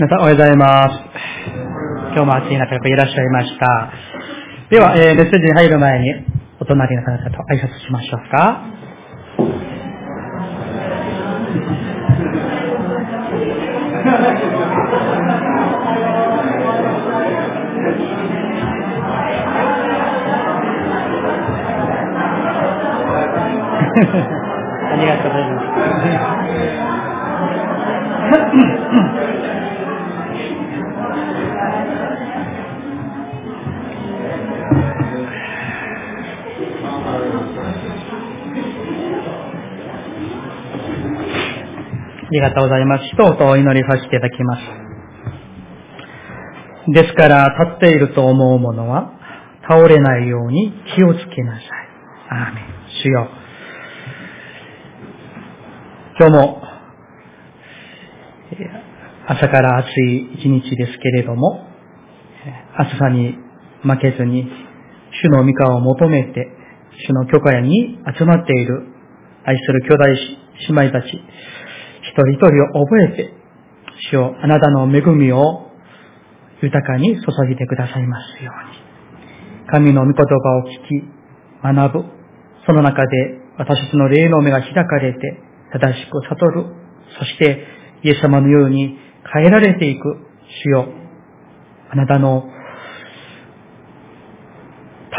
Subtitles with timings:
[0.00, 0.94] 皆さんおはようございます。
[2.14, 3.92] 今日も暑い中、やっぱいらっしゃいました。
[4.70, 6.24] では、えー、メッセージに入る前に、
[6.58, 8.64] お隣の方々と挨拶しましょうか。
[42.30, 43.06] ありがとうございます。
[43.06, 44.62] 一言お祈りさせていただきます。
[46.92, 49.10] ですから、立っていると思う者は、
[49.68, 51.64] 倒れないように気をつけなさい。
[52.30, 52.64] アーメン。
[53.02, 53.28] 主よ。
[56.20, 56.62] 今日も、
[59.26, 61.66] 朝から暑い一日ですけれども、
[62.76, 63.38] 暑さに
[63.82, 64.48] 負けずに、
[65.20, 66.46] 主の御顔を求めて、
[67.08, 68.86] 主の許可屋に集まっている
[69.44, 70.04] 愛する兄弟
[70.68, 71.20] 姉妹たち、
[72.22, 73.32] 人一人を覚えて、
[74.10, 75.70] 主よあなたの恵みを
[76.62, 79.70] 豊かに注ぎてくださいますように。
[79.70, 81.08] 神の御言葉を聞き、
[81.62, 82.04] 学ぶ。
[82.66, 85.18] その中で私たちの霊の目が開かれて、
[85.72, 86.64] 正しく悟る。
[87.18, 87.64] そして、
[88.02, 88.98] イエス様のように
[89.32, 90.26] 変えられていく。
[90.64, 90.88] 主よ
[91.90, 92.48] あなたの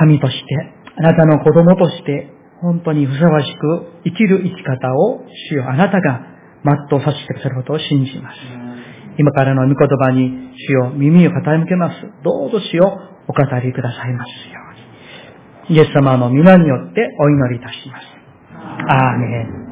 [0.07, 0.45] 民として、
[0.97, 2.29] あなたの子供として、
[2.61, 6.30] 本当にふさわしく生きる生き方を、主よあなたが
[6.63, 8.37] 全うさせてくださることを信じます。
[9.17, 11.95] 今からの御言葉に、主よ耳を傾けます。
[12.23, 14.59] どうぞ主よお語りくださいますよ
[15.67, 15.77] うに。
[15.77, 18.21] イエス様の皆によってお祈りいたします。
[18.87, 19.71] アーメン。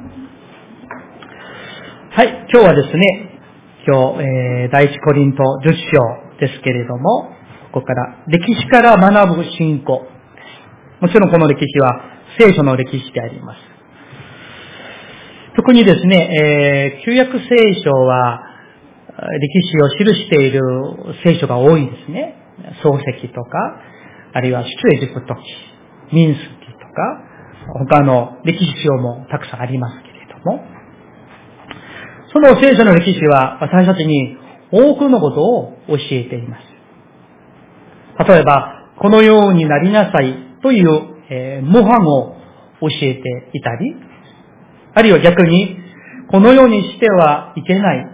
[2.12, 3.42] はい、今日はですね、
[3.88, 7.30] 今日、えー、第一コリント10章ですけれども、
[7.72, 10.10] ここから歴史から学ぶ信仰で
[11.00, 11.02] す。
[11.02, 12.02] もちろんこの歴史は
[12.40, 13.69] 聖書の歴史であります。
[15.60, 18.46] 特にですね、えー、旧約聖書は
[19.42, 20.62] 歴史を記している
[21.22, 22.36] 聖書が多いですね。
[22.82, 23.82] 漱石とか、
[24.32, 27.24] あるいは出エジプト記、民数記とか、
[27.90, 30.64] 他の歴史書もたくさんありますけれども、
[32.32, 34.38] その聖書の歴史は私たちに
[34.72, 36.58] 多くのことを教えていま
[38.18, 38.30] す。
[38.32, 40.34] 例えば、このようになりなさい
[40.64, 40.88] という、
[41.30, 42.38] えー、模範を
[42.80, 44.09] 教えていたり、
[44.94, 45.78] あるいは逆に、
[46.30, 48.08] このようにしてはいけない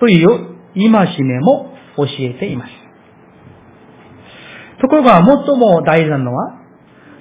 [0.00, 0.28] という
[0.74, 2.72] 戒めも教えています。
[4.80, 6.58] ところが最も大事なのは、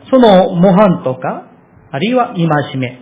[0.09, 1.47] その模範とか、
[1.91, 3.01] あるいは戒め、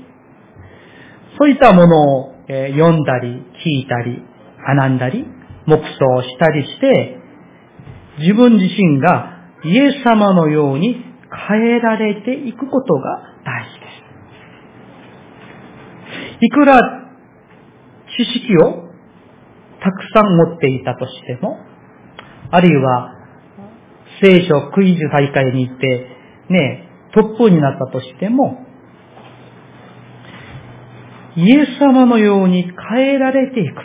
[1.38, 4.22] そういったものを読んだり、聞いたり、
[4.76, 5.26] 学んだり、
[5.66, 7.18] 黙想したりして、
[8.20, 10.96] 自分自身がイエス様のように
[11.48, 13.89] 変えられていくことが大事です。
[16.42, 16.82] いくら
[18.18, 18.90] 知識を
[19.82, 21.58] たくさん持っていたとしても、
[22.52, 23.14] あるいは
[24.22, 26.08] 聖書クイズ大会に行って、
[26.50, 28.66] ね、トップになったとしても、
[31.36, 33.76] イエス様のように変えられていく。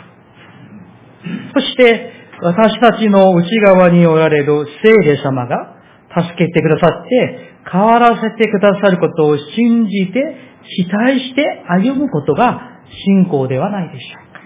[1.53, 2.11] そして、
[2.41, 5.75] 私たちの内側におられる聖霊様が
[6.17, 10.35] 助けてくださって、変わらせてくださることを信じて、
[10.67, 14.41] 期待して歩むことが信仰ではないでしょうか。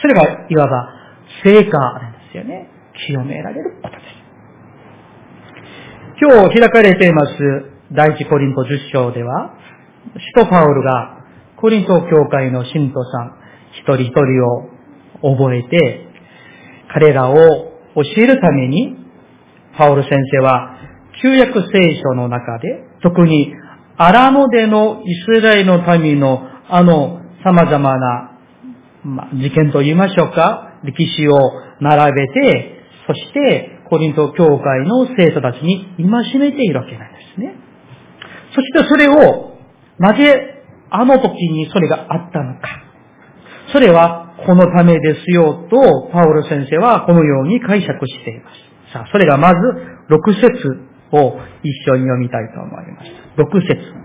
[0.00, 0.88] それが、いわば、
[1.44, 2.70] 成果なんですよね。
[3.06, 4.20] 清められることです。
[6.20, 7.32] 今日開かれています、
[7.92, 9.54] 第一コリント10章では、
[10.36, 11.20] 使徒パウルが
[11.56, 13.36] コリント教会の信徒さん、
[13.72, 16.06] 一人一人を覚えて、
[16.92, 18.96] 彼らを教えるために、
[19.76, 20.76] パウル先生は、
[21.22, 23.54] 旧約聖書の中で、特に
[24.02, 26.40] アラノでのイスラエルの民の
[26.70, 28.38] あの様々な、
[29.04, 31.36] ま、事件と言いましょうか、歴史を
[31.80, 37.54] 並べて、そしてコリント教会の生徒たちに戒めているわけなんですね。
[38.54, 39.58] そしてそれを、
[39.98, 42.68] なぜあの時にそれがあったのか。
[43.70, 48.92] それはこのためですよと、パウロ先生はこのように解釈しています。
[48.94, 49.54] さあ、それがまず
[50.08, 53.19] 6節を一緒に読みたいと思います。
[53.36, 54.00] 6節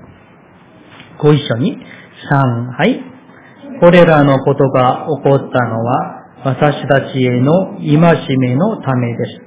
[1.19, 1.77] ご一緒に。
[2.31, 3.01] 3、はい。
[3.79, 9.41] これらのことが起こったのは、私たちへの戒めのためです。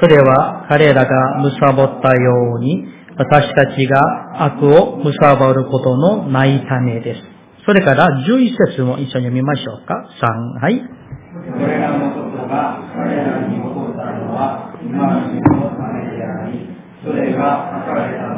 [0.00, 2.86] それは彼らが貪ったように、
[3.16, 7.20] 私たちが悪を貪ることのないためです。
[7.64, 9.94] それから11節も一緒に読みましょうか。
[10.20, 10.78] 3、はい。
[10.78, 16.68] これらのことが彼らに起こったのは今しのためであり、
[17.04, 18.33] それが書かれた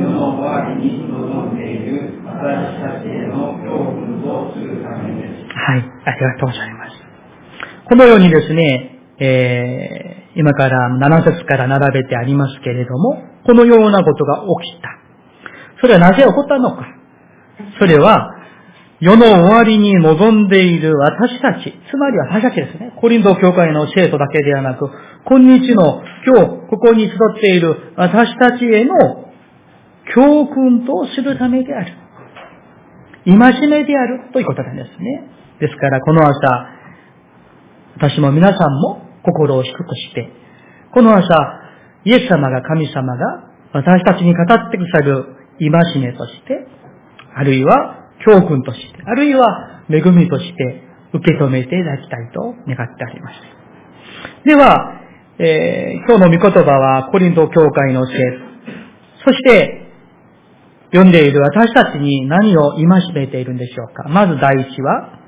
[0.00, 5.52] 世の終わりに臨んでいる私たちへの教訓とするためです。
[5.52, 6.96] はい、ありがとうございます。
[7.88, 14.88] このようにですね、えー、今から7節から並べてありますけれども、このようなことが起きた。
[15.80, 16.86] それはなぜ起こったのか。
[17.78, 18.36] それは、
[19.00, 22.92] 世の終わりに望んでいる私たち、つまり私たちですね。
[23.00, 24.90] コリント教会の生徒だけではなく、
[25.24, 29.29] 今日の今日ここに集っている私たちへの
[30.14, 31.92] 教訓とするためである。
[33.26, 35.24] 戒めであるということなんですね。
[35.60, 36.32] ですからこの朝、
[37.96, 40.30] 私も皆さんも心を低くして、
[40.92, 41.26] この朝、
[42.04, 46.66] イエス様が神様が私たちに語ってくださる戒めとして、
[47.34, 50.82] あるいは教訓として、あるいは恵みとして
[51.12, 53.60] 受け止めていただきたいと願ってあります。
[54.44, 55.00] では、
[55.38, 58.12] えー、今日の御言葉はコリント教会の生
[59.24, 59.79] そして
[60.92, 64.08] 読んでいる私たちに何を戒めているんでしょうか。
[64.08, 65.18] まず第一は、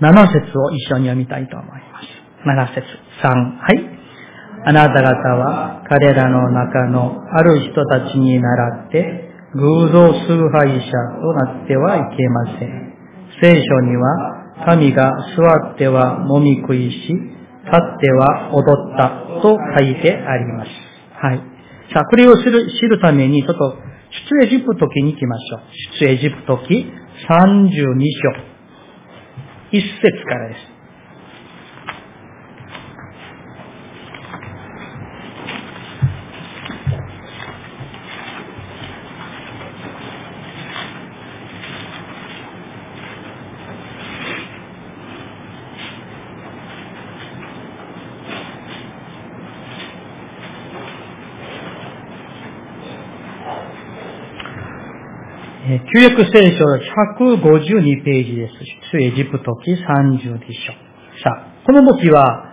[0.00, 2.12] 7節を一緒に読みたいと思います。
[2.44, 2.86] 7節
[3.22, 4.02] 3、はい。
[4.64, 12.92] あなた方は彼らの中のある人たちに倣って偶像崇拝者となってはいけません。
[13.40, 17.28] 聖書には、神が座ってはもみ食いし、立
[17.68, 20.70] っては踊ったと書いてあります。
[21.14, 21.38] はい。
[21.92, 23.76] さあ、これを知る知るために、ちょっと、
[24.12, 25.60] 出エジプト記に行きましょう。
[26.00, 26.86] 出エジプト記
[27.28, 28.04] 32
[28.36, 28.52] 章。
[29.72, 30.81] 1節からです。
[55.80, 56.64] 旧約聖書
[57.18, 58.52] 152ページです。
[58.92, 60.72] 出エジプト記32章。
[61.22, 62.52] さあ、この時は、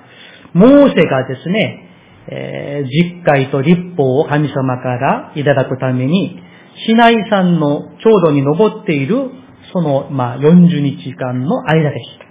[0.53, 1.89] モーセがですね、
[2.27, 6.39] えー、実会と立法を神様からいただくために、
[6.85, 9.31] シナイ山のちょうどに登っている、
[9.73, 12.25] その、まあ、40日間の間でした。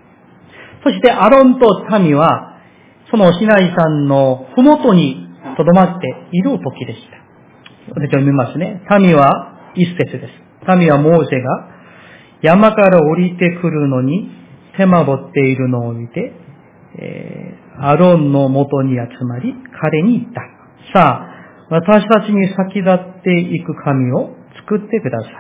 [0.85, 2.57] そして、アロンと民は、
[3.11, 7.19] そのシナイ山のふもとに留まっている時でした。
[7.95, 8.83] 私読みますね。
[9.01, 10.48] 民は一節です。
[10.67, 11.69] 神はモーセが
[12.43, 14.31] 山から降りてくるのに
[14.77, 16.33] 手間取っているのを見て、
[16.97, 20.41] えー、アロンの元に集まり、彼に言った。
[20.93, 21.29] さあ、
[21.71, 24.31] 私たちに先立っていく神を
[24.69, 25.33] 作ってください。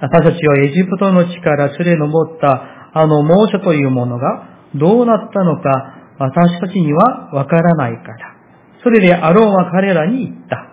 [0.00, 8.34] 私たちはエジプトの地から連れ登ったあの猛者というものがどうなったのか私たちにはわからないから。
[8.82, 10.67] それでアロンは彼らに言った。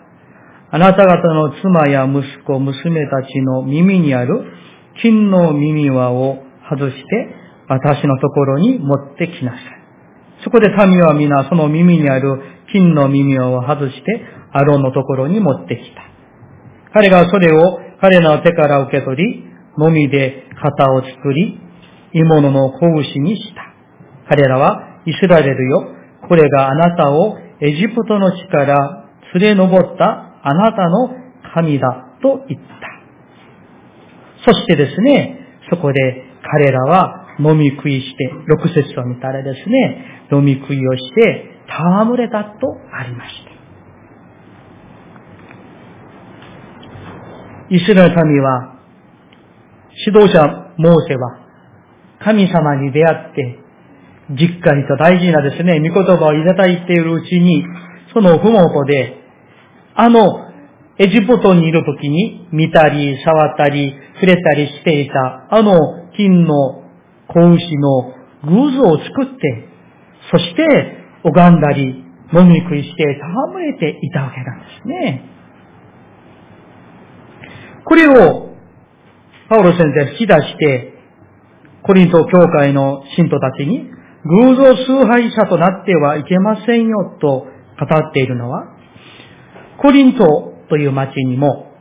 [0.76, 4.44] あなた方の妻や息子、娘たちの耳にある
[5.02, 7.02] 金の耳輪を外して
[7.70, 9.62] 私のところに持ってきなさい。
[10.44, 12.42] そこで民は皆その耳にある
[12.74, 16.02] 金の耳輪を外してアロンのところに持ってきた。
[16.92, 19.46] 彼がそれを彼の手から受け取り、
[19.78, 21.58] のみで型を作り、
[22.12, 23.74] 鋳物の拳にした。
[24.28, 25.88] 彼らはイスラエルよ、
[26.28, 29.08] これがあなたをエジプトの地から
[29.40, 31.10] 連れ上ったあなたの
[31.56, 34.46] 神だと言った。
[34.46, 35.40] そしてですね、
[35.72, 36.00] そこで
[36.44, 43.56] 彼らは飲み食いして、六節を見たらですね、飲み食いをして、戯れたとありました。
[47.76, 48.76] イスラエル民は、
[50.06, 51.40] 指導者モーセは、
[52.24, 53.60] 神様に出会って、
[54.30, 57.66] 実家にと大事なですね、御言葉をいただいているうちに、
[58.14, 59.25] そのふもとで、
[59.96, 60.46] あの、
[60.98, 65.74] エジプトにいる時に見たり、触ったり、触れたりしていた、あの
[66.16, 66.84] 金の
[67.28, 69.70] 子牛の偶像を作って、
[70.32, 75.30] そして拝んだり、飲み食いして戯れていたわけなんですね。
[77.86, 78.50] これを、
[79.48, 80.94] パウロ先生引き出して、
[81.84, 83.92] コリント教会の信徒たちに、
[84.26, 87.46] 偶像崇拝者となってはいけませんよと語
[87.96, 88.75] っているのは、
[89.82, 91.72] コリントという町にも、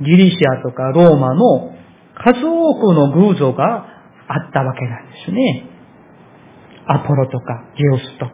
[0.00, 1.74] ギリシアとかローマの
[2.16, 3.86] 数多くの偶像が
[4.28, 5.68] あったわけなんですね。
[6.86, 8.32] アポロとかゲオスとか、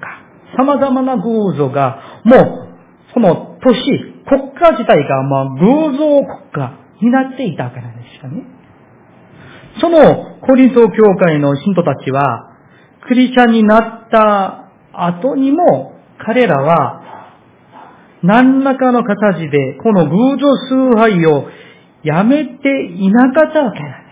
[0.57, 2.69] 様々な偶像が、もう、
[3.15, 3.81] その都市、
[4.27, 8.45] 国家自体が、まあ、偶像国家になっていたわけなんですよね。
[9.81, 12.57] そのコリント教会の信徒たちは、
[13.07, 17.00] クリスチャンになった後にも、彼らは、
[18.23, 21.49] 何らかの形で、この偶像崇拝を
[22.03, 24.11] やめていなかったわけなんです。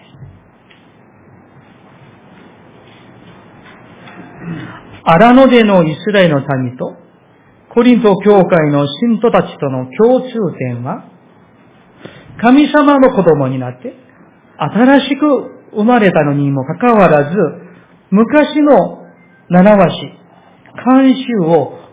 [5.04, 6.96] 荒野でのイスラエルの民と、
[7.74, 11.04] コリント教会の信徒たちとの共通点は、
[12.40, 13.94] 神様の子供になって、
[14.58, 15.26] 新しく
[15.72, 17.36] 生まれたのにもかかわらず、
[18.10, 19.04] 昔の
[19.50, 20.18] 七和紙、
[20.74, 21.87] 慣習を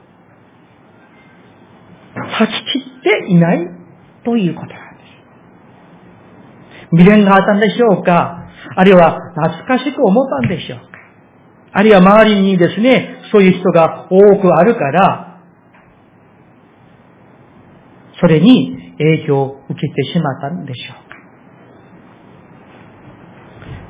[2.26, 3.68] 断ち切っていない
[4.24, 5.08] ということなんです。
[6.92, 8.42] 未練があったんでしょうか？
[8.76, 10.86] あるいは懐かしく思ったんでしょうか？
[11.74, 15.42] あるいは周りにですね、そういう人が多くあるから、
[18.20, 21.16] それに影響を受けてしまったんでしょうか？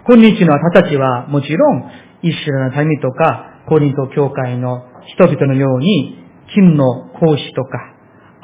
[0.08, 1.89] 今日の方たちはもちろん、
[2.22, 4.84] イスラの民とか、コリント教会の
[5.15, 6.20] 人々のように、
[6.54, 7.95] 金の講師とか、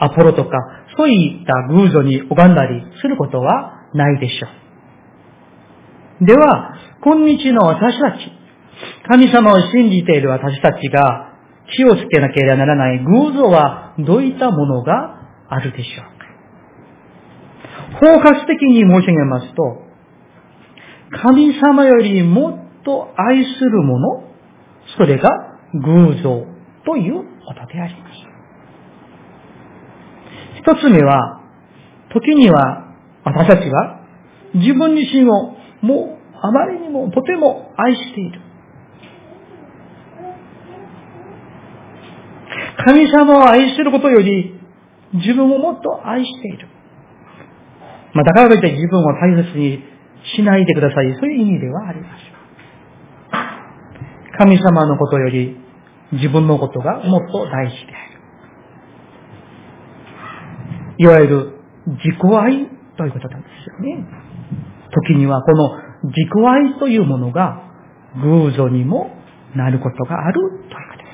[0.04, 0.50] アポロとか、
[0.98, 4.48] そういった偶像に拝んだりすることはないでしょ
[6.22, 6.26] う。
[6.26, 8.18] では、今日の私たち、
[9.08, 11.36] 神様を信じている私たちが
[11.76, 16.22] 気をつけなければならない偶像はどういったものがあるでしょうか。
[18.00, 19.84] 包括的に申し上げますと、
[21.22, 22.50] 神様よりも
[22.82, 24.24] っと愛するもの、
[24.98, 25.30] それが
[25.74, 26.46] 偶像
[26.86, 28.31] ということであります。
[30.62, 31.42] 一つ目は、
[32.14, 34.02] 時には私たちは
[34.54, 38.42] 自分自身をもうあまりにもとても愛している。
[42.84, 44.60] 神様を愛していることより
[45.14, 46.68] 自分をもっと愛している。
[48.14, 49.84] まあ、だからといって自分を大切に
[50.36, 51.14] しないでください。
[51.20, 52.22] そういう意味ではあります。
[54.38, 55.58] 神様のことより
[56.14, 58.21] 自分のことがもっと大事である。
[61.02, 61.54] いわゆる
[61.88, 64.06] 自己愛ということなんですよね。
[65.08, 65.72] 時にはこの
[66.04, 67.64] 自己愛というものが
[68.22, 69.10] 偶像にも
[69.56, 71.06] なることがあるということで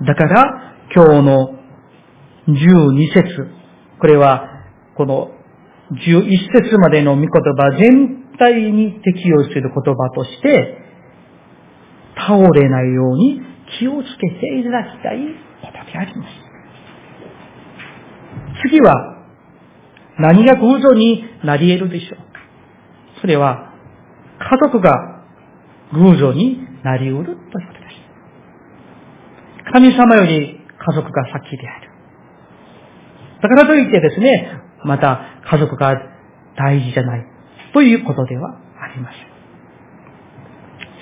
[0.00, 0.06] す。
[0.06, 1.54] だから、今日の
[2.48, 3.46] 12節
[4.00, 4.48] これは、
[4.96, 5.32] この
[5.92, 10.78] 11節までの御言葉全体に適用する言葉として、
[12.16, 13.42] 倒れないように
[13.78, 15.18] 気をつけていただきたい
[15.60, 16.49] ことであります。
[18.62, 19.16] 次は、
[20.18, 22.40] 何が偶像になり得るでしょうか？
[23.20, 23.72] それは、
[24.38, 25.24] 家族が
[25.92, 27.88] 偶像になり得るということで
[29.64, 29.72] す。
[29.72, 31.90] 神様より家族が先である。
[33.42, 35.94] だからといってですね、また家族が
[36.56, 37.26] 大事じゃない
[37.72, 38.50] ということでは
[38.80, 39.20] ありません。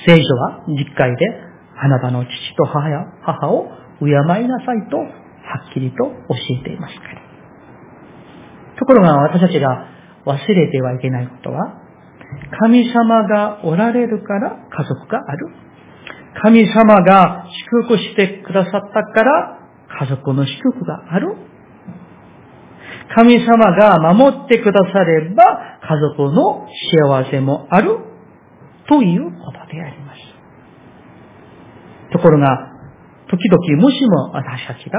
[0.07, 1.27] 聖書は実会で
[1.77, 3.69] あなたの父と母や母を
[4.01, 4.11] 敬い
[4.49, 5.05] なさいとは
[5.71, 6.15] っきりと教
[6.61, 7.28] えていますから。
[8.79, 9.87] ところが私たちが
[10.25, 11.83] 忘れてはいけないことは、
[12.61, 15.49] 神様がおられるから家族がある。
[16.41, 19.59] 神様が祝福してくださったから
[20.01, 21.35] 家族の祝福がある。
[23.15, 27.99] 神様が守ってくだされば家族の幸せもある
[28.89, 30.19] ということであります。
[32.13, 32.73] ところが、
[33.31, 34.99] 時々もしも私たちが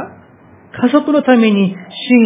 [0.82, 1.76] 家族のために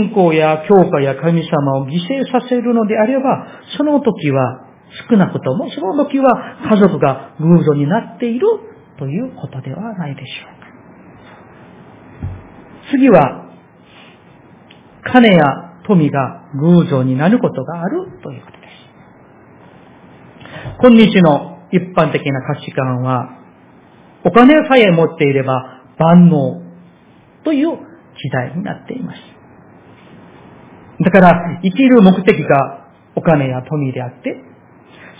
[0.01, 4.67] 信仰や教会や神様を犠牲させるのであれば、その時は
[5.09, 8.47] 少なくともその時は家族が偶像になっている
[8.99, 10.67] ということではないでしょうか。
[12.91, 13.49] 次は、
[15.05, 15.43] 金や
[15.87, 18.73] 富が偶像になることがあるということです。
[20.79, 23.39] 今日の一般的な価値観は、
[24.25, 26.61] お金さえ持っていれば万能
[27.43, 29.19] という時代になっています。
[31.03, 34.35] だから生きる目的がお金や富であって、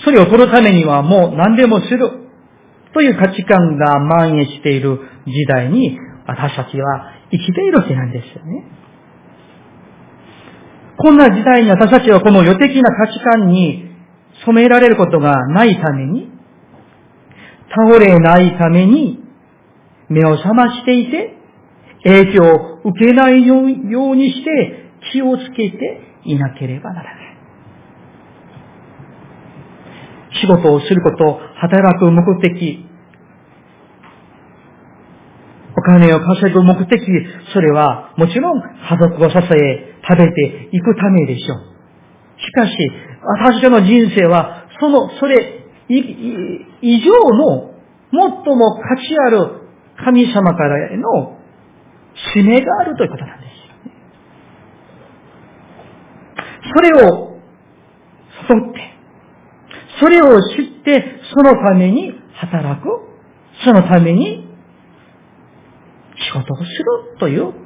[0.04, 2.10] それを取るためにはもう何でもする
[2.94, 5.98] という価値観が蔓延している時代に
[6.28, 8.66] 私たちは生きているわけなんですよね。
[10.98, 13.92] こんな時代に私たちはこの予的な価値観に
[14.46, 16.32] 染められることがないために、
[17.70, 19.20] 倒れないために
[20.10, 21.36] 目を覚ましていて、
[22.04, 27.24] 影響を受けないようにして気をつけていなければならない。
[30.42, 32.86] 仕事をすること、働く目的、
[35.78, 37.02] お金を稼ぐ目的、
[37.54, 41.74] それはもちろん家族を支え、食べていくためでしょう。
[42.40, 42.74] しかし、
[43.22, 47.74] 私の人生は、その、それ以上の
[48.12, 49.62] 最も価値ある
[50.04, 51.38] 神様からへの
[52.34, 53.94] 使命があるということなんですよ。
[56.76, 57.40] それを
[58.50, 58.94] 誘って、
[60.00, 62.88] それを知って、そのために働く、
[63.64, 64.48] そのために
[66.16, 67.58] 仕事をするということ。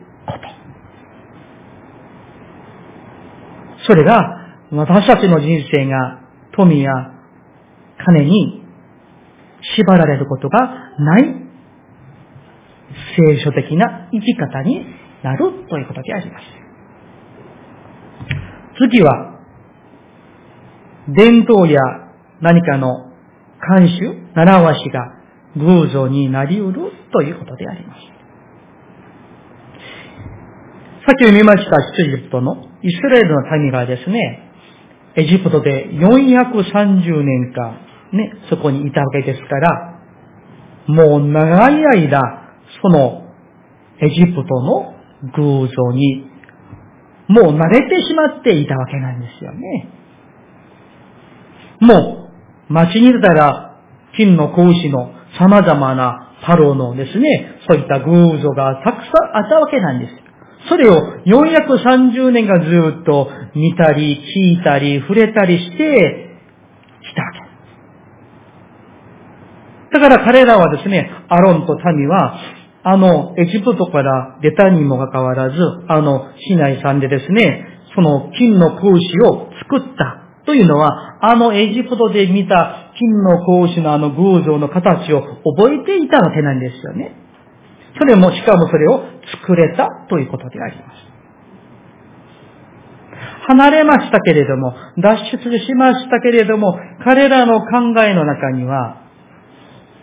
[3.85, 4.19] それが
[4.71, 6.21] 私たちの人生が
[6.55, 6.91] 富や
[8.05, 8.63] 金に
[9.75, 10.59] 縛られることが
[10.99, 11.46] ない
[13.15, 14.85] 聖書的な生き方に
[15.23, 16.45] なるということであります。
[18.79, 19.39] 次は、
[21.09, 21.81] 伝統や
[22.41, 23.11] 何かの
[23.79, 25.17] 慣習、習わしが
[25.55, 28.01] 偶像になり得るということであります。
[31.07, 34.51] さっき読みました出エジプトのイスラエルの民がですね、
[35.15, 37.79] エジプトで430年間、
[38.11, 40.01] ね、そこにいたわけですから、
[40.87, 42.46] もう長い間、
[42.81, 43.23] その
[43.99, 44.93] エジプトの
[45.35, 46.29] 偶像に、
[47.27, 49.89] もう慣れてしまっていたわけなんですよね。
[51.81, 52.29] も
[52.69, 53.79] う、街に出たら、
[54.15, 60.13] 金の格子の様々なパロのですね、そういった偶像がたくさんあったわけなんです。
[60.69, 60.95] それを
[61.25, 66.29] 430年間ずっと見たり、聞いたり、触れたりして、
[67.01, 67.47] きたわけ。
[69.93, 72.37] だから彼らはですね、アロンと民は、
[72.89, 75.57] あの、エジプトから出たにもかかわらず、
[75.89, 87.11] あの、市内さんでですね、その金の格子を作ったというのは、あのエジプトで見た金の格子のあの偶像の形を覚えていたわけなんですよね。
[87.99, 89.03] それも、しかもそれを
[89.43, 90.97] 作れたということであります。
[93.47, 99.01] 離れましたけれども、脱出しましたけれども、彼らの考えの中には、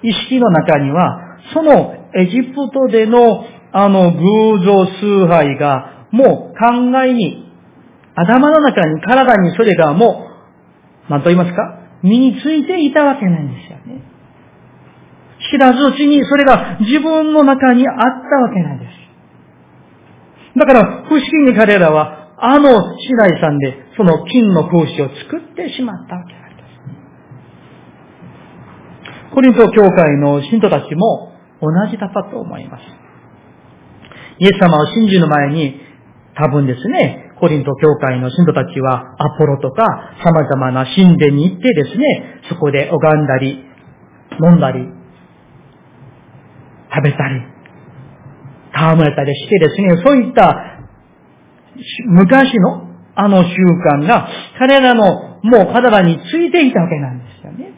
[0.02, 7.52] 意識の中には、そのエジプトでのあの偶像崇拝がもう考えに、
[8.14, 10.28] 頭の中に、体にそれがも
[11.08, 11.80] う、何と言いますか？
[12.02, 14.02] 身についていたわけなんですよね。
[15.50, 18.90] 知らずうちにそれが自分の中にあったわけなんです。
[20.58, 26.62] だから、不思議に彼らは、あの市内さんでその金の格子を作ってしまったわけなんで
[29.30, 29.34] す。
[29.34, 31.33] コリント教会の信徒たちも
[31.64, 32.82] 同じだったと思います。
[34.38, 35.80] イエス様を信じる前に、
[36.36, 39.84] 多分ですね、コリント教会の信徒たちはアポロとか
[40.24, 43.64] 様々な神殿に行ってですね、そこで拝んだり、
[44.42, 44.80] 飲んだり、
[46.94, 47.42] 食べたり、
[48.72, 50.74] 戯れたりしてですね、そういった
[52.06, 52.84] 昔の
[53.16, 53.54] あの習
[54.00, 55.04] 慣が彼らの
[55.42, 57.72] もう体についていたわけなんですよね。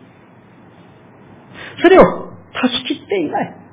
[1.82, 3.65] それを断ち切っていない。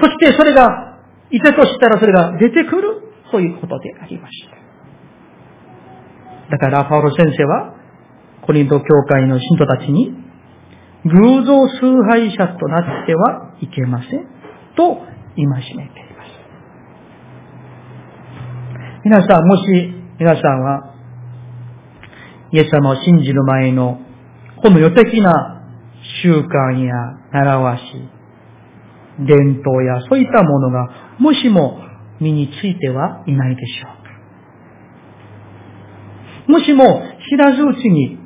[0.00, 0.92] そしてそれが、
[1.30, 4.64] いたとしたらそれが出てくるということでありました。
[6.50, 7.74] だから、パウロ先生は、
[8.42, 10.14] コリント教会の信徒たちに、
[11.04, 14.26] 偶像崇拝者となってはいけません。
[14.76, 14.96] と、
[15.36, 16.30] 戒めています。
[19.04, 20.94] 皆さん、もし、皆さんは、
[22.52, 23.98] イエス様を信じる前の、
[24.62, 25.62] この予的な
[26.22, 26.94] 習慣や
[27.32, 27.82] 習わし、
[29.20, 31.80] 伝統やそういったものが、もしも
[32.20, 33.88] 身についてはいないでしょ
[36.48, 36.52] う。
[36.52, 38.18] もしも知らずうちに、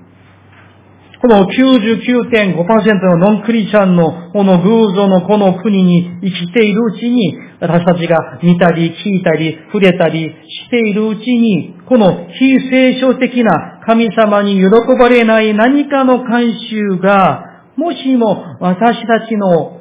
[1.21, 17.45] この99.5%のノンクリスチャンのこの偶像のこの国に生きているうちに、私たちが見たり聞いたり触れたりしているうちに、この非聖書的な神様に喜ばれない何かの慣習が、
[17.77, 19.78] もしも私たちの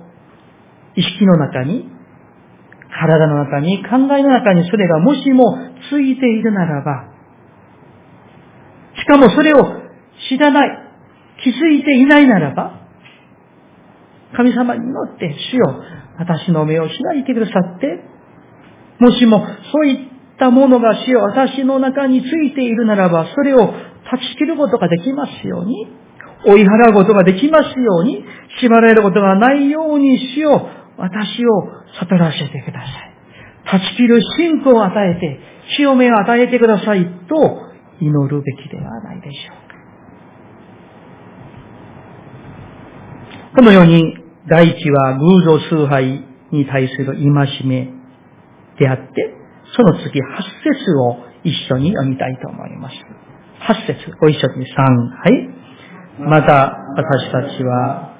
[0.97, 1.87] 意識の中に、
[2.89, 5.57] 体の中に、考えの中にそれがもしも
[5.91, 7.13] ついているならば、
[8.97, 9.63] しかもそれを
[10.27, 10.69] 知らない、
[11.43, 12.81] 気づいていないならば、
[14.35, 15.83] 神様に乗って主よ、
[16.17, 18.03] 私の目を開いてくださって、
[18.99, 19.97] もしもそういっ
[20.39, 23.75] たものが主よ、私の中についているならば、それを断
[24.19, 25.87] ち切ることができますように、
[26.45, 28.25] 追い払うことができますように、
[28.61, 30.76] 縛られることがないようにしよう。
[30.97, 31.49] 私を
[31.99, 33.17] 悟らせてください。
[33.65, 35.39] 断ち切る信仰を与えて、
[35.75, 37.61] 清めを与えてくださいと
[37.99, 39.75] 祈るべきではないでしょうか。
[43.55, 47.89] このように、第一は偶像崇拝に対する戒め
[48.79, 49.33] であって、
[49.75, 52.95] その次、八節を一緒に読みたいと思います。
[53.59, 55.49] 八節、ご一緒に三、はい。
[56.19, 58.13] また、私たちは、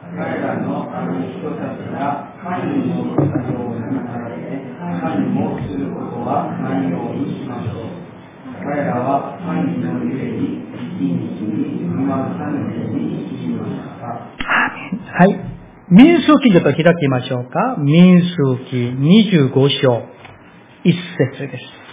[8.77, 14.05] 彼らは神のゆえに、一日に馬三年に死にました。
[15.17, 15.33] はい。
[15.89, 17.77] 民数記ちょっと開きましょうか。
[17.79, 18.35] 民数
[18.69, 20.03] 記25章、
[20.83, 21.86] 一節です。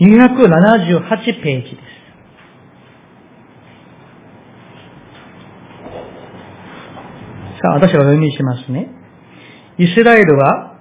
[0.00, 2.00] 278ページです。
[7.62, 8.88] さあ、私はお読みしますね。
[9.78, 10.78] イスラエルは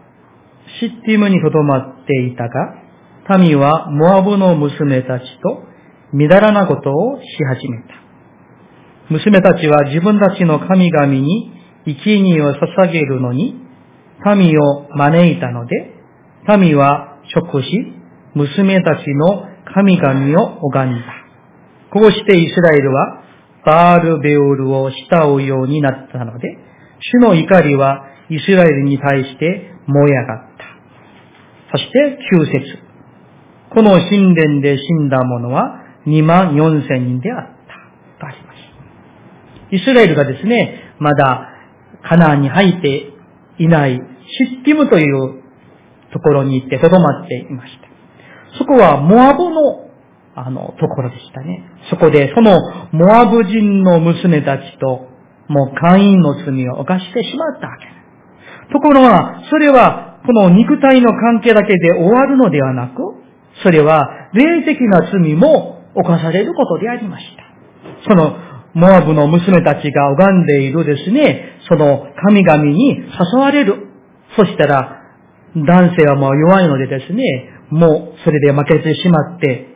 [0.80, 5.64] シッティムにとどまっていたが、民はモアブの娘たちと
[6.14, 7.88] 乱らなことをし始めた。
[9.10, 11.52] 娘たちは自分たちの神々に
[11.86, 13.56] 生贄を捧げるのに、
[14.38, 15.94] 民を招いたので、
[16.58, 17.99] 民は食し、
[18.36, 21.06] 娘たちの神々を拝んだ。
[21.92, 23.24] こうしてイスラエルは
[23.66, 26.58] バールベオルを慕うようになったので、
[27.00, 30.48] 主の怒りはイスラエルに対して燃え上がっ
[31.72, 31.78] た。
[31.78, 32.90] そして9節
[33.72, 37.60] この神殿で死んだ者は2万4千人であった。
[38.20, 39.76] とあります。
[39.76, 41.50] イスラエルがですね、まだ
[42.04, 43.14] カナンに入って
[43.60, 45.44] いないシッティムという
[46.12, 47.89] ところに行って留まっていました。
[48.58, 49.90] そこはモアブの、
[50.36, 51.64] あの、ところでしたね。
[51.90, 52.58] そこで、その
[52.92, 55.08] モアブ人の娘たちと、
[55.48, 58.00] もう会員の罪を犯してしまったわけ。
[58.72, 63.02] ところが、それは、この肉体の関係だけで終わるのではなく、
[63.64, 68.10] それは、霊的な罪も犯されることでありました。
[68.10, 68.38] その、
[68.74, 73.88] モアブの娘たちが拝んでいるですね、その神々に誘われる。
[74.36, 75.02] そしたら、
[75.56, 77.24] 男性はもう弱いのでですね、
[77.72, 79.68] もうそれで負けてしまって、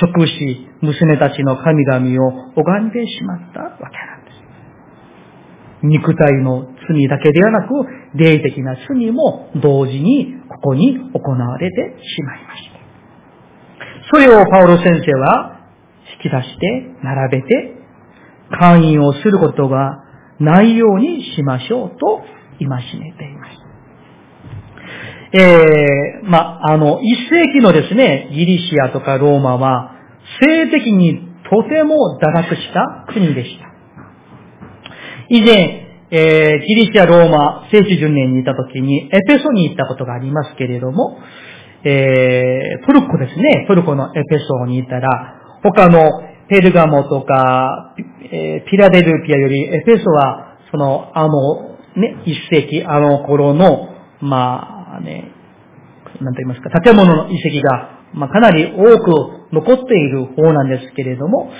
[0.00, 4.42] 食し、娘たちの神々を拝んでしまったわけなんです。
[5.82, 7.74] 肉体の罪だけではなく、
[8.14, 12.82] 霊的な罪も同時にここに行われてしまいました。
[14.10, 15.60] それをパウロ先生は
[16.22, 17.74] 引き出して並べて、
[18.58, 20.04] 会員をすることが
[20.38, 22.22] ないようにしましょうと
[22.58, 23.61] 戒めています。
[25.34, 29.92] えー、まあ、の、一世紀のですね、ギリシアとかローマは、
[30.40, 33.72] 性的にとても堕落した国でした。
[35.30, 41.18] 以前、えー、ギリシア、ローマ、聖地巡年にいた時に、エペソに行ったことがありますけれども、
[41.84, 46.10] えー、トルコですね、トルコのエペソにいたら、他の
[46.48, 47.94] ペルガモとか、
[48.30, 53.88] えー、ピラデルピアよりエペソは、その、あの、ね、一世紀、あの頃の、
[54.20, 55.30] まあ、ね、
[56.20, 61.50] なんと言いますか、建物の遺跡が、まあ、かなり多く残っている方なんですけれども、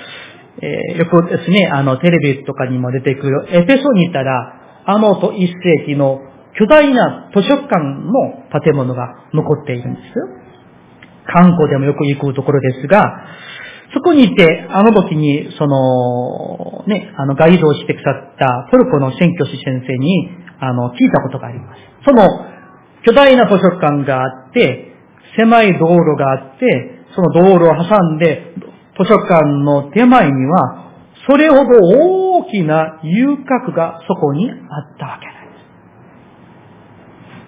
[0.61, 6.19] えー、よくですね、あの、テレビとかにも出てくる、エペソにいたら、あのと一世紀の
[6.59, 10.27] 巨大な図書館の建物が残っているんですよ。
[11.25, 13.25] 観光でもよく行くところですが、
[13.93, 21.79] そこにいて、あの時に、その、ね、あの、ガイドをしてくださったトルコの選挙師先生に、あの、聞いたことがあります。
[22.05, 22.27] その、
[23.05, 24.93] 巨大な図書館があって、
[25.35, 28.53] 狭い道路があって、その道路を挟んで、
[28.97, 30.91] 図書館の手前には、
[31.27, 31.63] それほど
[32.43, 34.57] 大きな遊郭がそこにあっ
[34.99, 35.59] たわけなんで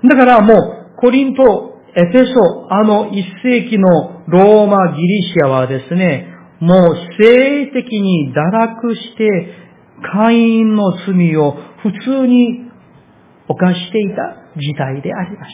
[0.02, 0.10] す。
[0.10, 6.28] だからもう、コリント、エペソ、あの一世紀のローマ、ギリシアはですね、
[6.60, 9.66] もう性的に堕落して、
[10.14, 12.70] 会員の罪を普通に
[13.48, 15.54] 犯していた時代でありまし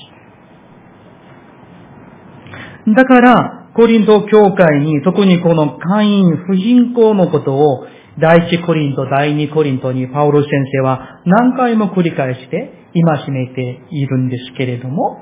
[2.85, 2.91] た。
[2.93, 7.85] だから、コリント教会に特にこの会員不信仰のことを
[8.19, 15.19] 第一コリント、第二コリントにパウロ先生は何回も繰り返して戒めているんですけれども、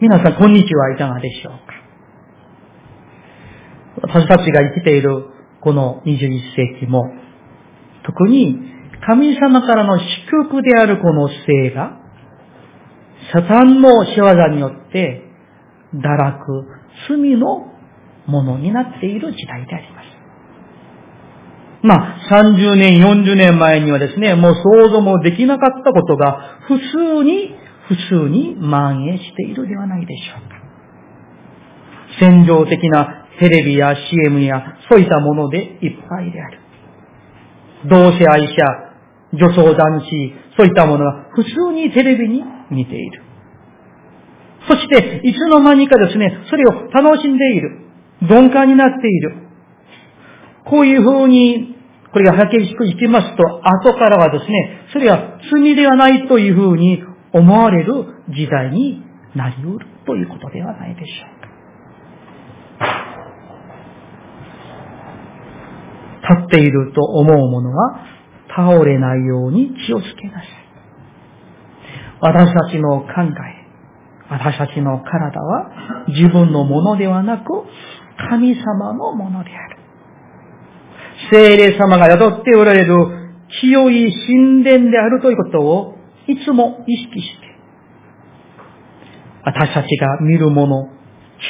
[0.00, 1.74] 皆さん、こんにちは、いかがでしょうか？
[4.02, 5.24] 私たちが生きている
[5.60, 6.18] この21
[6.56, 7.02] 世紀も、
[8.04, 8.56] 特に
[9.08, 11.98] 神様からの祝福であるこの性が、
[13.32, 15.22] サタンの仕業によって
[15.94, 16.66] 堕落、
[17.08, 17.72] 罪の
[18.26, 20.08] ものになっている時代であります。
[21.82, 27.54] まあ、30年、40年前にはですね、もう想像もできなかったことが、普通に、
[27.88, 30.56] 普通に蔓延しているではないでしょうか。
[32.20, 36.58] 戦場的なテレビや CM や、そういったものでいっぱいである。
[37.88, 38.87] 同性愛者、
[39.32, 40.06] 女装男子、
[40.56, 43.22] そういったものが普通にテレビに見ている。
[44.66, 47.80] そして、いつの間にかですね、それを楽しんでいる。
[48.22, 49.36] 鈍感になっている。
[50.64, 51.76] こういうふうに、
[52.12, 57.92] これが激しくいきますと、後からはですね、それは罪ではないというふうに思われる
[58.30, 59.02] 時代に
[59.34, 61.48] なり得るということではないでしょうか。
[66.34, 68.17] 立っていると思うものは
[68.48, 70.44] 倒れないように気をつけなさい。
[72.20, 73.58] 私たちの考え、
[74.30, 77.44] 私たちの体は自分のものではなく
[78.30, 79.78] 神様のものである。
[81.30, 82.94] 聖霊様が宿っておられる
[83.60, 85.94] 清い神殿であるということを
[86.26, 87.48] いつも意識して、
[89.44, 90.88] 私たちが見るもの、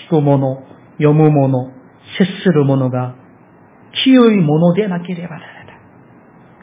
[0.07, 0.63] 聞くもの、
[0.99, 1.73] 読むもの、
[2.19, 3.15] 接するものが
[4.05, 5.58] 清いものでなければならない。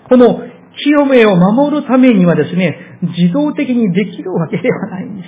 [0.10, 0.40] この
[0.78, 5.28] 清めを守るためにはですね、自動的にできるわけではないんです。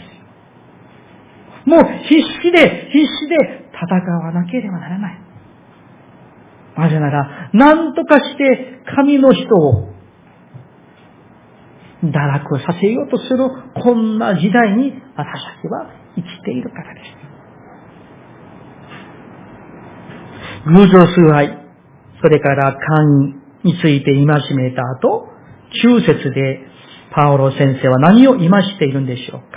[1.70, 3.36] もう必死で、必死で
[3.74, 5.20] 戦わなければならない。
[6.78, 9.94] なぜなら、何とかして神の人を
[12.04, 13.50] 堕落させようとする
[13.82, 17.28] こんな時代に私たちは生きているからです。
[20.68, 21.58] 偶像崇拝、
[22.22, 25.28] それから勘について戒めた後、
[25.84, 26.62] 9節で
[27.12, 29.48] パオロ先生は何を戒しているんでしょうか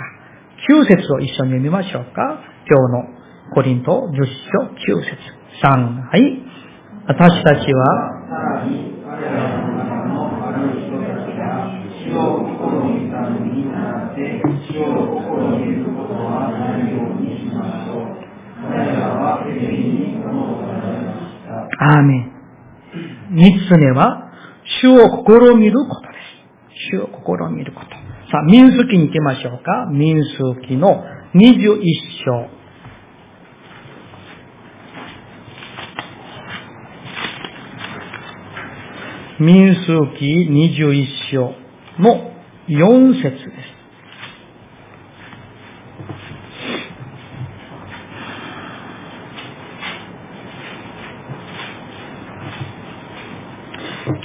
[0.69, 3.21] ?9 節を一緒に読みましょうか今日の
[3.53, 4.63] コリント10章
[4.95, 6.41] 9節3、はい。
[7.07, 8.21] 私たちは、
[21.79, 22.30] アーメン。
[23.31, 24.29] 三つ目は、
[24.81, 26.91] 主を試みることです。
[26.91, 27.87] 主を試みること。
[27.87, 29.89] さあ、民数記に行きましょうか。
[29.91, 31.79] 民数記の21
[32.25, 32.61] 章。
[39.39, 39.85] 民数
[40.19, 41.53] 記21章
[41.99, 42.31] の
[42.67, 43.70] 4節です。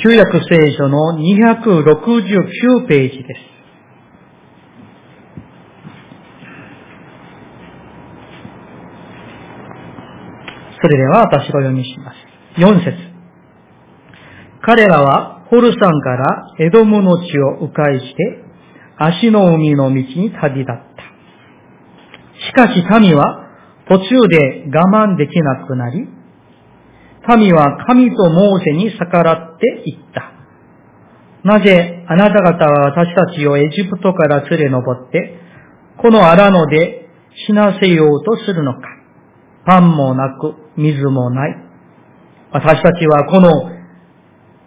[0.02, 3.56] 旧約聖書の269ページです。
[10.80, 12.16] それでは私が読みします。
[12.60, 12.96] 4節
[14.62, 18.44] 彼らはホルサンからエドムの地を迂回して、
[18.98, 21.06] 足の海の道に旅立った。
[22.46, 23.46] しかし民は
[23.88, 26.15] 途中で我慢できなくなり、
[27.36, 30.32] 民は神とモーセに逆らっていった。
[31.42, 35.38] なぜあなた方は私たちをエジプトから連れ登って、
[35.98, 37.08] この荒野で
[37.46, 38.80] 死なせようとするのか。
[39.64, 41.56] パンもなく、水もない。
[42.52, 43.50] 私たちはこの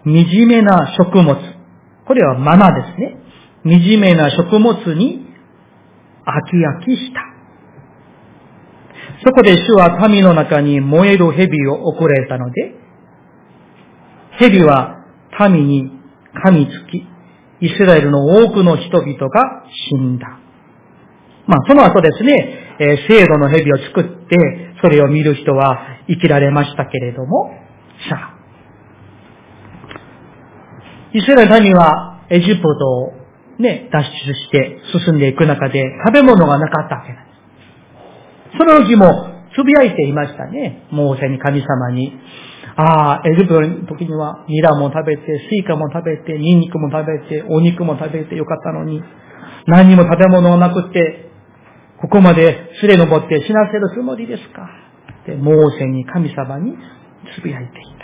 [0.05, 1.35] 惨めな食物、
[2.05, 3.17] これはマナですね。
[3.63, 5.25] 惨めな食物に
[6.25, 7.28] 飽き飽きした。
[9.23, 12.73] そこで主は民の中に燃える蛇を送られたので、
[14.39, 15.05] 蛇は
[15.49, 15.91] 民に
[16.45, 17.05] 噛みつき、
[17.65, 20.39] イスラエルの多くの人々が死んだ。
[21.47, 27.51] まあ、その後ですね、えー、制度の蛇を作って、それを見る人は生きられましたけれども、
[28.09, 28.39] さあ、
[31.11, 33.13] イスラエル民はエジプトを
[33.57, 37.28] ね、脱出して進んでいく中で食べ物がなかったわけです。
[38.57, 39.05] その時も
[39.55, 40.87] つぶやいていましたね。
[40.91, 42.13] モーセに神様に。
[42.75, 49.01] ああ、エジプトの時にはニラも食べて、スイカも食べて、ニンニクも食べて、お肉も食べてよかったのに、
[49.67, 51.29] 何にも食べ物がなくて、
[51.99, 54.69] ここまで連れ上って死なせるつもりですか
[55.25, 56.77] で、モーセに神様に
[57.35, 57.99] つぶやいていた。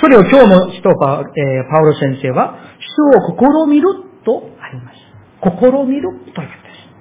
[0.00, 3.88] それを今日の人パ,、えー、パウロ先生は、主を試みる
[4.24, 4.98] とあります。
[5.42, 5.48] 試
[5.88, 6.93] みるというんです。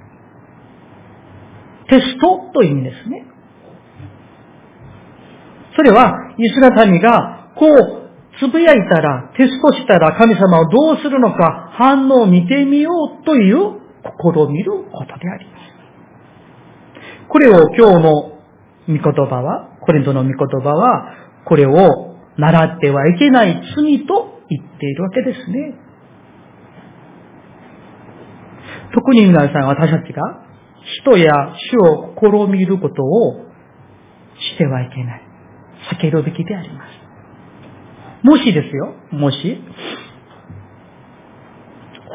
[1.89, 3.25] テストという意味ですね。
[5.75, 8.03] それは、イスラ民が、こう、
[8.39, 12.91] つぶやいたら、テストしたら神様をどうするのか、反応を見てみよ
[13.21, 15.63] うという、試みることであります。
[17.29, 18.33] これを今日の
[18.87, 21.13] 御言葉は、コリントの御言葉は、
[21.45, 25.75] これを習ってはいけない罪と言っているわけですね。
[28.93, 30.43] 特に皆さん、私たちが
[31.01, 31.31] 人や
[31.71, 32.13] 主を
[32.47, 33.45] 試みることを
[34.39, 35.21] してはいけない。
[35.91, 37.03] 避けるべきであります。
[38.25, 39.61] もしですよ、もし、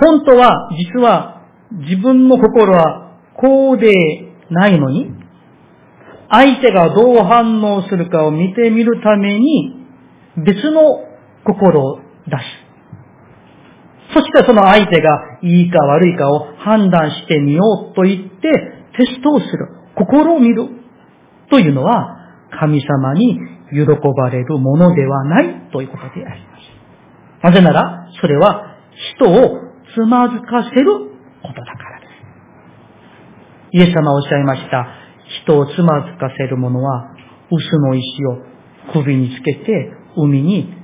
[0.00, 3.90] 本当は、実は、自分の心はこうで
[4.50, 5.10] ないのに、
[6.30, 9.86] 相手がどう反応するかを見てみるために、
[10.36, 10.82] 別の
[11.44, 12.67] 心を出す。
[14.14, 19.68] そしてその相手がいいか悪いかを判断してみようと言ってテストをする。
[19.94, 20.68] 心を見る。
[21.50, 22.16] というのは
[22.60, 23.38] 神様に
[23.70, 23.84] 喜
[24.16, 27.44] ばれるものではないということであります。
[27.44, 28.76] なぜなら、それは
[29.14, 29.60] 人を
[29.94, 30.92] つまずかせる
[31.42, 33.76] ことだからです。
[33.76, 34.88] イエス様はおっしゃいました。
[35.42, 37.14] 人をつまずかせる者は、
[37.50, 38.38] 薄の石を
[38.92, 40.74] 首につけて海に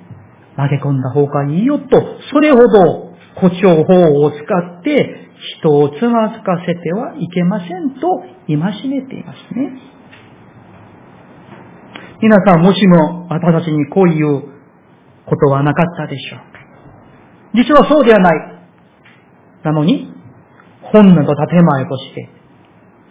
[0.56, 1.87] 投げ込んだ方がいいよと、
[2.30, 5.25] それほど誇張法を使って
[5.61, 9.94] 人をつまずかせてはいけませんと戒めていますね。
[12.23, 14.42] 皆さんもしも私たちにこういう
[15.27, 16.55] ことはなかったでしょうか
[17.55, 18.55] 実はそうではない。
[19.64, 20.12] なのに、
[20.83, 22.29] 本能と建前として、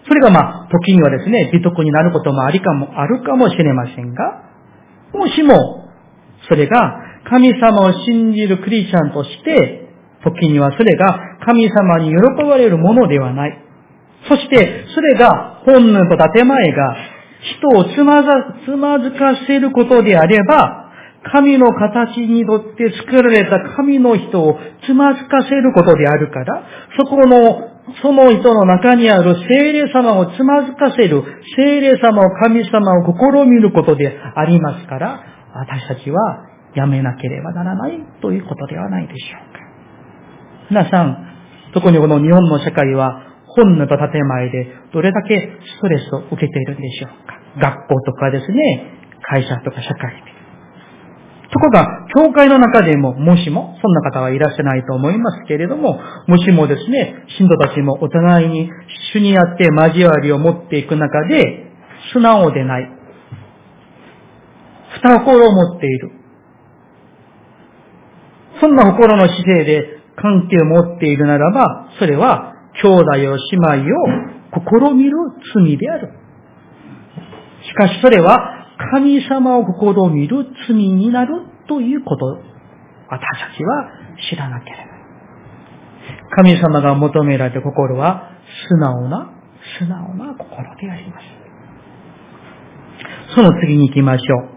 [0.07, 4.43] それがまあ、時にはですね、美徳になることもありかも、あるかもしれませんが、
[5.13, 5.89] もしも、
[6.49, 9.82] それが神様を信じるクリスチャンとして、
[10.23, 13.59] 時にはそれが神様に喜ばれるものではない。
[14.27, 16.95] そして、それが本能と建前が
[17.59, 20.83] 人をつまずかせることであれば、
[21.31, 26.63] 神の形によって作られた神の人をつまずかせることであるから、
[26.97, 27.69] そこの、
[28.01, 31.23] その人の中にある精霊様をつまずかせる、
[31.57, 39.52] 精霊様を神様を試みることでありますから、私たちはやめなければならないということではないでしょう。
[40.69, 41.17] 皆さん、
[41.73, 43.21] 特にこの日本の社会は
[43.55, 47.39] 本能と建前でどれだけストレスを受けているんでしょうか。
[47.59, 50.33] 学校とかですね、会社とか社会で。
[51.53, 58.71] そこが、教会の中でも、もしも、そんな方はいらっしゃないと思いますけれども、もしもですね、信徒たちもお互いに
[59.13, 61.67] 主にあって交わりを持っていく中で、
[62.11, 62.89] 素直でない。
[65.03, 66.11] 二心を持っている。
[68.59, 73.97] そんな心の姿勢で関係を持っているならば、それは兄弟を姉妹を
[74.53, 75.17] 試みる
[75.53, 76.13] 罪である。
[77.65, 81.33] しかしそれは神様を試みる罪になる
[81.67, 82.25] ということ、
[83.09, 83.89] 私たちは
[84.29, 84.93] 知らなければ。
[86.35, 88.31] 神様が求められた心は
[88.67, 89.31] 素直な、
[89.79, 91.25] 素直な心であります。
[93.35, 94.49] その次に行きましょう。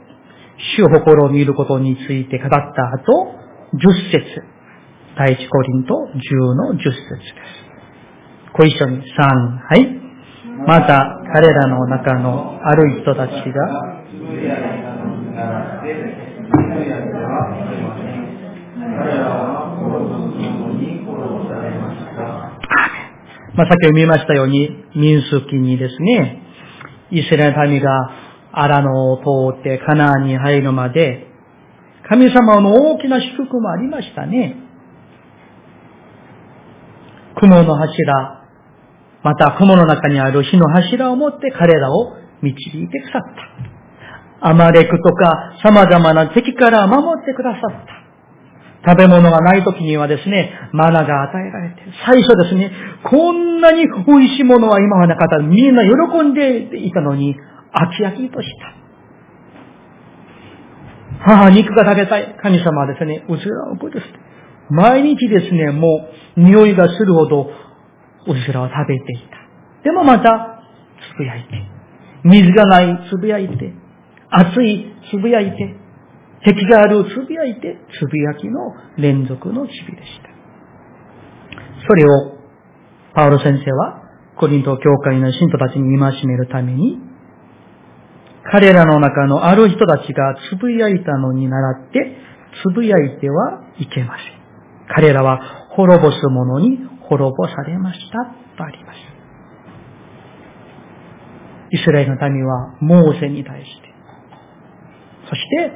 [0.77, 3.35] 主を心を見ることについて語った後、
[3.75, 4.56] 10節。
[5.17, 7.67] 第一コリント10の10節です。
[8.53, 10.07] ご一緒に3、はい。
[10.67, 13.37] また彼らの中のある人たちが
[23.55, 26.43] まあ、先ほど見ましたように、民数記にですね、
[27.11, 27.89] イスラエル民が
[28.53, 31.27] アラノを通ってカナンに入るまで、
[32.07, 34.66] 神様の大きな祝福もありましたね。
[37.41, 38.43] 雲の柱、
[39.23, 43.23] また雲の中にある火の柱を持って彼らを導いてくださっ
[44.41, 44.49] た。
[44.49, 47.97] アマレクとか様々な敵から守ってくださった。
[48.89, 52.71] 食べ物がない時にはですね、マナが与えられて、最初ですね、
[53.03, 55.39] こんなに美味しいものは今までなかった。
[55.39, 57.35] みんな喜んでいたのに、
[57.75, 58.77] 飽き飽きとした。
[61.25, 62.37] 母、肉が食べたい。
[62.41, 64.07] 神様はですね、うずらをこです。
[64.71, 67.51] 毎日ですね、もう、匂いがするほど、
[68.27, 69.37] うずらを食べていた。
[69.85, 70.63] でもまた、
[71.15, 71.49] つぶやいて。
[72.25, 73.73] 水がない、つぶやいて。
[74.31, 75.77] 熱いつぶやいて、
[76.45, 80.29] 敵があるつぶやいて、つぶやきの連続の日々でした。
[81.87, 82.39] それを、
[83.15, 84.03] パウロ先生は、
[84.37, 86.99] コリント教会の信徒たちに戒めるために、
[88.51, 92.17] 彼らの中のある人たちがつぶやいたのに倣って、
[92.63, 94.46] つぶやいてはいけません。
[94.95, 96.79] 彼らは滅ぼす者に
[97.09, 98.19] 滅ぼされました
[98.57, 98.99] とあります。
[101.71, 103.95] イスラエルの民はモーセに対して、
[105.29, 105.73] そして、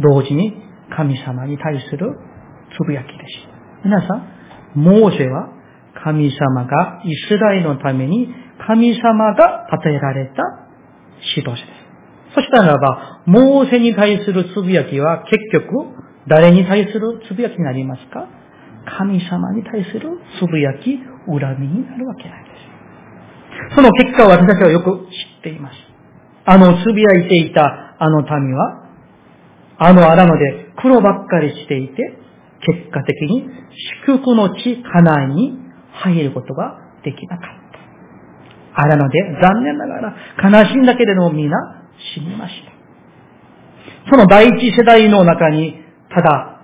[0.00, 0.54] 同時に
[0.94, 2.18] 神様に対する
[2.76, 3.58] つぶやきでした。
[3.84, 4.38] 皆さん、
[4.74, 5.48] モーセは
[6.04, 8.28] 神様がイスラエルのために
[8.66, 10.42] 神様が与えられた
[11.36, 11.88] 指導者です。
[12.34, 18.26] そしたらば、モーセに対するつぶやきは結局、誰に対するつぶやきになりますか？
[18.98, 20.08] 神様に対する
[20.40, 22.50] つぶやき、恨みになるわけなんで
[23.70, 23.74] す。
[23.74, 25.74] その結果を私たちはよく知っています。
[26.46, 28.84] あのつぶやいていたあの民は、
[29.78, 31.94] あの荒野で黒ばっかりしていて、
[32.60, 33.46] 結果的に
[34.06, 35.58] 祝福の地、カナに
[35.92, 37.48] 入ることができなかっ
[38.74, 38.82] た。
[38.82, 40.16] 荒野で残念ながら
[40.64, 41.56] 悲しいんだけれども皆
[42.14, 44.10] 死にました。
[44.10, 46.60] その第一世代の中に、ただ、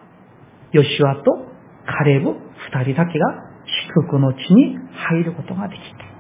[0.73, 1.23] ヨシュアと
[1.87, 3.27] カレブ二人だけが
[3.89, 6.15] 祝福の地に入ることができた。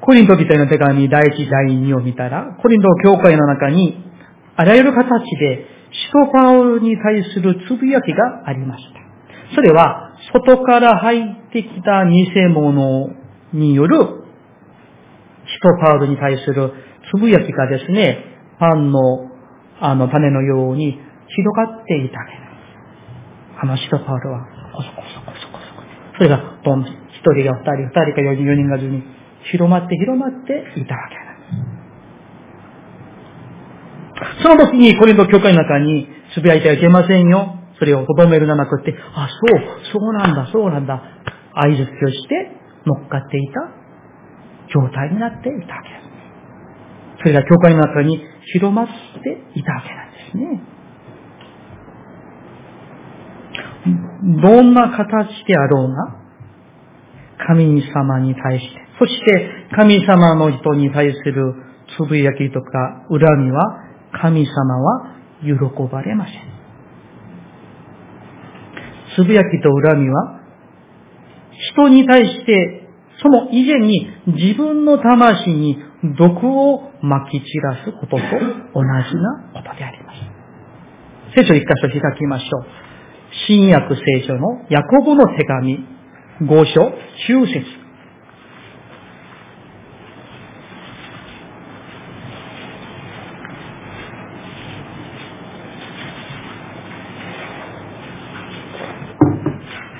[0.00, 4.04] コリント人への手紙第一第二を見たら、コリント教会の中に、
[4.54, 9.54] あらゆる形で、使徒パウルに対するつぶやきがありました。
[9.54, 13.08] それは、外から入ってきた偽物
[13.54, 16.72] による、使徒パウルに対する
[17.10, 18.18] つぶやきがですね、
[18.58, 19.30] パンの、
[19.80, 22.42] あの、種のように広がっていたわけです。
[23.62, 24.40] あの使徒パウルは、
[24.72, 25.64] こそこそこそこそ。
[26.18, 26.88] それが、どん、一
[27.32, 29.02] 人が二人、二人か四人、四人が十人、
[29.50, 31.24] 広まって広まっていたわけです。
[34.42, 37.58] その時にコリント教会の中につぶやいてはいけませんよ。
[37.78, 39.62] それをとどめるなくて、あ、そう、
[39.92, 41.02] そうなんだ、そうなんだ。
[41.54, 41.88] 合図をし
[42.28, 42.52] て
[42.86, 43.54] 乗っかっていた
[44.72, 45.94] 状態になっていたわけで
[47.18, 47.22] す。
[47.22, 48.22] それが教会の中に
[48.52, 50.62] 広まっていたわけなんですね。
[54.42, 56.24] どんな形であろうが、
[57.46, 61.54] 神様に対して、そして神様の人に対する
[61.96, 63.80] つぶやきとか恨みは
[64.20, 65.52] 神様は喜
[65.90, 66.54] ばれません。
[69.16, 70.40] つぶやきと恨みは
[71.72, 72.88] 人に対して
[73.22, 75.78] その以前に自分の魂に
[76.18, 80.18] 毒を撒き散らすことと同じなことであります。
[81.34, 82.66] 聖書一箇所開きましょう。
[83.46, 85.78] 新約聖書のヤコブの手紙
[86.42, 86.92] 5章
[87.28, 87.84] 9節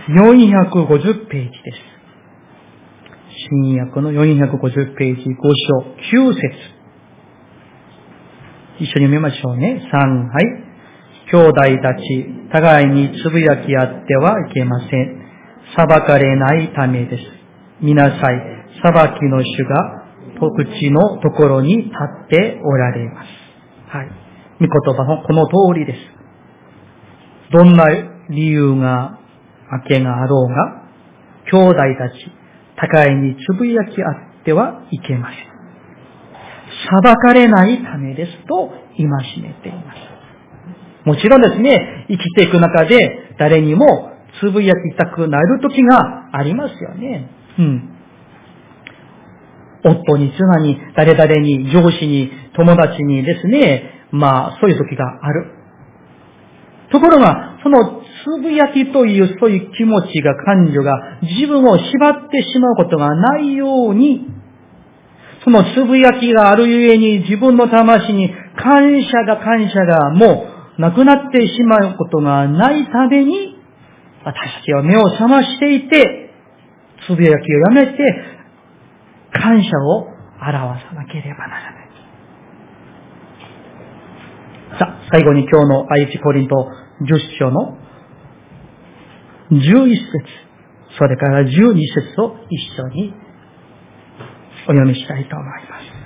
[0.07, 2.04] 450ページです。
[3.51, 5.35] 新約の450ページ5
[5.69, 6.75] 章9節
[8.79, 9.89] 一緒に読みましょうね。
[9.93, 10.65] 3、はい。
[11.31, 15.25] 兄弟たち、互いにつぶやき合ってはいけません。
[15.77, 17.23] 裁かれないためです。
[17.81, 18.55] 見なさい。
[18.83, 20.05] 裁きの主が
[20.41, 21.91] 特地のところに立
[22.27, 23.29] っておられます。
[23.89, 24.09] はい。
[24.61, 25.99] 御言葉のこの通りです。
[27.53, 27.85] どんな
[28.31, 29.19] 理由が
[29.71, 30.85] 明けがあろうが、
[31.51, 32.44] 兄弟たち、
[32.77, 34.11] 互いにつぶやき合
[34.41, 35.55] ってはいけません。
[37.03, 39.07] 裁かれないためですと戒
[39.43, 41.09] めています。
[41.09, 44.11] もちろんですね、生きていく中で誰にも
[44.41, 47.31] つぶやきたくなる時がありますよね。
[47.59, 47.91] うん。
[49.85, 55.51] 夫に妻に、誰々に、上司に、友達にですね、まあ、そういう時がある。
[56.91, 64.27] ところが、そのつぶやきというそういう気持ちが、感情が自分を縛ってしまうことがないように、
[65.45, 70.47] そのつぶやきがあるゆえに自分の魂に感謝が感謝がも
[70.79, 73.59] うなくなってしまうことがないために、
[74.25, 76.31] 私たちは目を覚ましていて、
[77.07, 77.99] つぶやきをやめて、
[79.33, 80.07] 感謝を
[80.41, 81.85] 表さなければならない。
[84.79, 86.69] さあ、最後に今日の愛知コリント
[87.03, 87.84] 10章の
[89.55, 90.01] 11節、
[90.99, 93.15] それから12節を一緒に
[94.67, 96.05] お読みしたいと思います。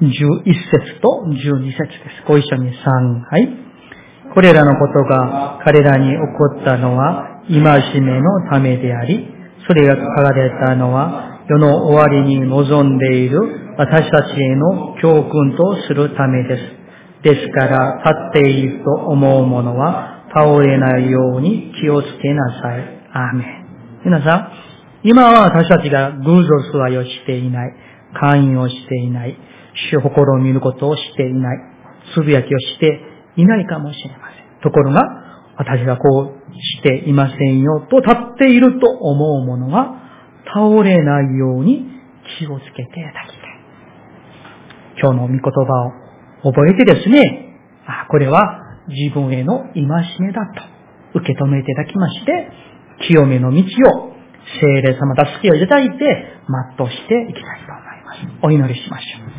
[0.00, 2.24] 11節と12節です。
[2.26, 2.74] ご一緒に3、
[3.30, 3.48] はい。
[4.32, 9.26] これらのことが彼らに起こったのは、戒めのためであり、
[9.66, 13.40] それが書かれたのは、世の終わりに望んでいる
[13.76, 16.77] 私たちへの教訓とするためです。
[17.22, 22.98] ですから、立っていると思う者は倒れないように気をつけなさい。
[23.12, 23.68] アーメン。
[24.04, 24.52] 皆さん、
[25.02, 27.74] 今は私たちが偶像座りをしていない、
[28.20, 29.36] 会員をしていない、
[29.90, 31.58] 主心を見ることをしていない、
[32.14, 33.00] つぶやきをして
[33.36, 34.60] いないかもしれません。
[34.62, 35.00] ところが、
[35.56, 40.02] 私がこうしていませんよと立っていると思う者は
[40.54, 41.84] 倒れないように
[42.38, 43.58] 気をつけていただきたい。
[45.00, 45.48] 今日の御言葉
[45.88, 46.07] を
[46.42, 49.84] 覚えてですね、あ、これは自分への戒
[50.20, 50.46] めだ
[51.12, 52.50] と受け止めていただきまして、
[53.06, 54.12] 清めの道を
[54.60, 55.98] 精霊様助けをいただいて、
[56.78, 58.46] 全うしていきたいと思います。
[58.46, 59.37] お祈りしましょう。